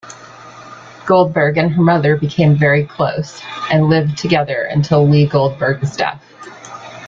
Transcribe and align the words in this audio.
Goldberg 1.05 1.57
and 1.57 1.71
her 1.75 1.81
mother 1.83 2.15
became 2.17 2.55
very 2.55 2.85
close 2.87 3.39
and 3.71 3.85
lived 3.85 4.17
together 4.17 4.63
until 4.63 5.07
Leah 5.07 5.29
Goldberg's 5.29 5.95
death. 5.95 6.23